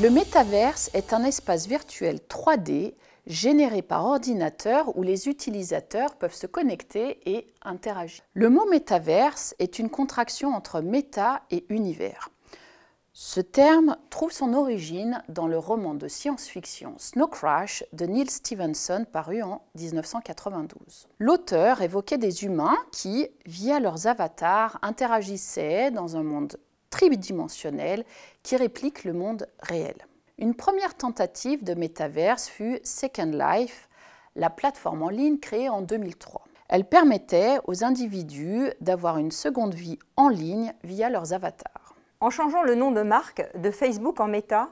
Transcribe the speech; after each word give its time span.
Le 0.00 0.08
métaverse 0.08 0.88
est 0.94 1.12
un 1.12 1.24
espace 1.24 1.66
virtuel 1.66 2.20
3D 2.26 2.94
généré 3.26 3.82
par 3.82 4.06
ordinateur 4.06 4.96
où 4.96 5.02
les 5.02 5.28
utilisateurs 5.28 6.16
peuvent 6.16 6.34
se 6.34 6.46
connecter 6.46 7.20
et 7.30 7.52
interagir. 7.60 8.22
Le 8.32 8.48
mot 8.48 8.64
métaverse 8.70 9.54
est 9.58 9.78
une 9.78 9.90
contraction 9.90 10.54
entre 10.54 10.80
méta 10.80 11.42
et 11.50 11.66
univers. 11.68 12.30
Ce 13.12 13.42
terme 13.42 13.98
trouve 14.08 14.32
son 14.32 14.54
origine 14.54 15.22
dans 15.28 15.46
le 15.46 15.58
roman 15.58 15.92
de 15.92 16.08
science-fiction 16.08 16.94
Snow 16.96 17.26
Crash 17.26 17.84
de 17.92 18.06
Neil 18.06 18.30
Stevenson 18.30 19.04
paru 19.12 19.42
en 19.42 19.60
1992. 19.74 21.08
L'auteur 21.18 21.82
évoquait 21.82 22.16
des 22.16 22.44
humains 22.44 22.78
qui, 22.90 23.28
via 23.44 23.80
leurs 23.80 24.06
avatars, 24.06 24.78
interagissaient 24.80 25.90
dans 25.90 26.16
un 26.16 26.22
monde 26.22 26.56
tridimensionnel 26.90 28.04
qui 28.42 28.56
réplique 28.56 29.04
le 29.04 29.12
monde 29.12 29.46
réel. 29.60 29.96
Une 30.38 30.54
première 30.54 30.94
tentative 30.94 31.64
de 31.64 31.74
métaverse 31.74 32.48
fut 32.48 32.80
Second 32.84 33.32
Life, 33.32 33.88
la 34.36 34.50
plateforme 34.50 35.02
en 35.02 35.08
ligne 35.08 35.38
créée 35.38 35.68
en 35.68 35.82
2003. 35.82 36.42
Elle 36.68 36.84
permettait 36.84 37.58
aux 37.66 37.84
individus 37.84 38.70
d'avoir 38.80 39.18
une 39.18 39.32
seconde 39.32 39.74
vie 39.74 39.98
en 40.16 40.28
ligne 40.28 40.72
via 40.84 41.10
leurs 41.10 41.32
avatars. 41.32 41.94
En 42.20 42.30
changeant 42.30 42.62
le 42.62 42.74
nom 42.74 42.90
de 42.90 43.02
marque 43.02 43.42
de 43.56 43.70
Facebook 43.70 44.20
en 44.20 44.28
Meta, 44.28 44.68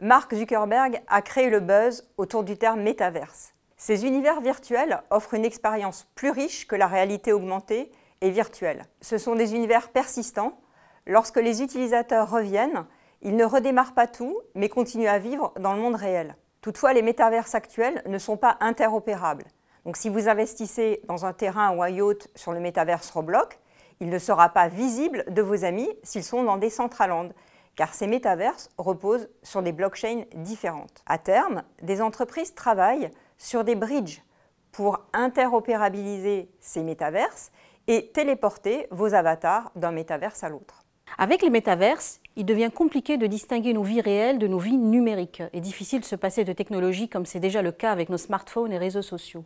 Mark 0.00 0.34
Zuckerberg 0.34 1.02
a 1.08 1.22
créé 1.22 1.50
le 1.50 1.60
buzz 1.60 2.04
autour 2.16 2.44
du 2.44 2.56
terme 2.56 2.82
métaverse. 2.82 3.54
Ces 3.76 4.06
univers 4.06 4.40
virtuels 4.40 5.02
offrent 5.10 5.34
une 5.34 5.44
expérience 5.44 6.06
plus 6.14 6.30
riche 6.30 6.66
que 6.66 6.76
la 6.76 6.86
réalité 6.86 7.32
augmentée 7.32 7.90
et 8.20 8.30
virtuelle. 8.30 8.84
Ce 9.00 9.18
sont 9.18 9.34
des 9.34 9.54
univers 9.54 9.90
persistants. 9.90 10.60
Lorsque 11.06 11.38
les 11.38 11.62
utilisateurs 11.62 12.30
reviennent, 12.30 12.86
ils 13.22 13.36
ne 13.36 13.44
redémarrent 13.44 13.94
pas 13.94 14.06
tout, 14.06 14.38
mais 14.54 14.68
continuent 14.68 15.08
à 15.08 15.18
vivre 15.18 15.52
dans 15.58 15.74
le 15.74 15.80
monde 15.80 15.96
réel. 15.96 16.36
Toutefois, 16.60 16.92
les 16.92 17.02
métaverses 17.02 17.56
actuels 17.56 18.02
ne 18.06 18.18
sont 18.18 18.36
pas 18.36 18.56
interopérables. 18.60 19.46
Donc 19.84 19.96
si 19.96 20.08
vous 20.08 20.28
investissez 20.28 21.00
dans 21.08 21.24
un 21.24 21.32
terrain 21.32 21.76
ou 21.76 21.82
un 21.82 21.88
yacht 21.88 22.28
sur 22.36 22.52
le 22.52 22.60
métaverse 22.60 23.10
Roblox, 23.10 23.58
il 23.98 24.08
ne 24.10 24.18
sera 24.18 24.48
pas 24.48 24.68
visible 24.68 25.24
de 25.28 25.42
vos 25.42 25.64
amis 25.64 25.90
s'ils 26.04 26.22
sont 26.22 26.44
dans 26.44 26.56
des 26.56 26.70
centralands, 26.70 27.30
car 27.74 27.94
ces 27.94 28.06
métaverses 28.06 28.68
reposent 28.78 29.28
sur 29.42 29.62
des 29.62 29.72
blockchains 29.72 30.24
différentes. 30.34 31.02
À 31.06 31.18
terme, 31.18 31.64
des 31.82 32.00
entreprises 32.00 32.54
travaillent 32.54 33.10
sur 33.38 33.64
des 33.64 33.74
bridges 33.74 34.22
pour 34.70 35.00
interopérabiliser 35.12 36.48
ces 36.60 36.82
métaverses 36.82 37.50
et 37.88 38.12
téléporter 38.12 38.86
vos 38.90 39.14
avatars 39.14 39.72
d'un 39.74 39.90
métaverse 39.90 40.44
à 40.44 40.48
l'autre. 40.48 40.84
Avec 41.18 41.42
les 41.42 41.50
métaverses, 41.50 42.20
il 42.36 42.46
devient 42.46 42.70
compliqué 42.74 43.18
de 43.18 43.26
distinguer 43.26 43.74
nos 43.74 43.82
vies 43.82 44.00
réelles 44.00 44.38
de 44.38 44.46
nos 44.46 44.58
vies 44.58 44.78
numériques 44.78 45.42
et 45.52 45.60
difficile 45.60 46.00
de 46.00 46.06
se 46.06 46.16
passer 46.16 46.44
de 46.44 46.52
technologie 46.52 47.08
comme 47.08 47.26
c'est 47.26 47.40
déjà 47.40 47.60
le 47.60 47.72
cas 47.72 47.92
avec 47.92 48.08
nos 48.08 48.16
smartphones 48.16 48.72
et 48.72 48.78
réseaux 48.78 49.02
sociaux. 49.02 49.44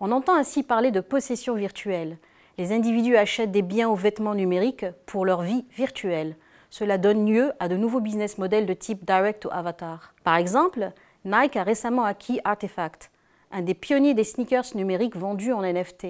On 0.00 0.12
entend 0.12 0.36
ainsi 0.36 0.62
parler 0.62 0.90
de 0.90 1.00
possession 1.00 1.54
virtuelle. 1.54 2.18
Les 2.58 2.72
individus 2.72 3.16
achètent 3.16 3.50
des 3.50 3.62
biens 3.62 3.88
ou 3.88 3.96
vêtements 3.96 4.34
numériques 4.34 4.86
pour 5.06 5.24
leur 5.24 5.42
vie 5.42 5.64
virtuelle. 5.76 6.36
Cela 6.70 6.98
donne 6.98 7.26
lieu 7.26 7.52
à 7.58 7.68
de 7.68 7.76
nouveaux 7.76 8.00
business 8.00 8.38
models 8.38 8.66
de 8.66 8.74
type 8.74 9.04
direct 9.04 9.42
to 9.42 9.50
avatar. 9.52 10.14
Par 10.22 10.36
exemple, 10.36 10.92
Nike 11.24 11.56
a 11.56 11.64
récemment 11.64 12.04
acquis 12.04 12.40
Artefact, 12.44 13.10
un 13.50 13.62
des 13.62 13.74
pionniers 13.74 14.14
des 14.14 14.24
sneakers 14.24 14.76
numériques 14.76 15.16
vendus 15.16 15.52
en 15.52 15.62
NFT. 15.62 16.08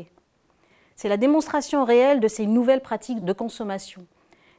C'est 0.96 1.08
la 1.08 1.16
démonstration 1.16 1.84
réelle 1.84 2.20
de 2.20 2.28
ces 2.28 2.46
nouvelles 2.46 2.80
pratiques 2.80 3.24
de 3.24 3.32
consommation 3.32 4.06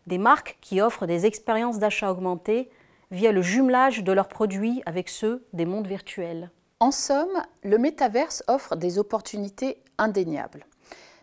des 0.08 0.18
marques 0.18 0.58
qui 0.62 0.82
offrent 0.82 1.06
des 1.06 1.26
expériences 1.26 1.80
d'achat 1.80 2.12
augmentées 2.12 2.70
via 3.12 3.32
le 3.32 3.42
jumelage 3.42 4.04
de 4.04 4.12
leurs 4.12 4.28
produits 4.28 4.82
avec 4.86 5.10
ceux 5.10 5.46
des 5.54 5.66
mondes 5.66 5.88
virtuels. 5.88 6.52
En 6.80 6.92
somme, 6.92 7.42
le 7.64 7.78
métaverse 7.78 8.44
offre 8.48 8.76
des 8.76 9.00
opportunités 9.00 9.78
indéniables, 9.98 10.66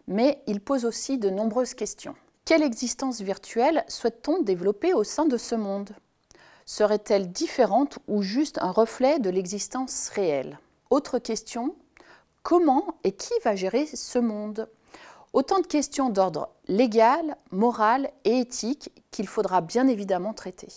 mais 0.06 0.42
il 0.46 0.60
pose 0.60 0.84
aussi 0.84 1.18
de 1.18 1.30
nombreuses 1.30 1.74
questions. 1.74 2.14
Quelle 2.44 2.62
existence 2.62 3.20
virtuelle 3.20 3.84
souhaite-t-on 3.88 4.42
développer 4.42 4.94
au 4.94 5.04
sein 5.04 5.26
de 5.26 5.36
ce 5.36 5.54
monde? 5.54 5.90
Serait-elle 6.66 7.30
différente 7.30 7.98
ou 8.08 8.22
juste 8.22 8.58
un 8.62 8.70
reflet 8.70 9.18
de 9.18 9.30
l'existence 9.30 10.08
réelle? 10.08 10.58
Autre 10.90 11.18
question, 11.18 11.76
comment 12.42 12.96
et 13.04 13.12
qui 13.12 13.34
va 13.44 13.54
gérer 13.54 13.86
ce 13.86 14.18
monde? 14.18 14.68
Autant 15.32 15.60
de 15.60 15.66
questions 15.66 16.10
d'ordre 16.10 16.50
légal, 16.68 17.36
moral 17.52 18.10
et 18.24 18.40
éthique 18.40 18.90
qu'il 19.10 19.26
faudra 19.26 19.62
bien 19.62 19.88
évidemment 19.88 20.34
traiter. 20.34 20.68